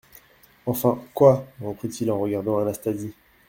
[0.65, 1.45] Enfin, quoi?
[1.61, 3.13] reprit-il en regardant Anastasie.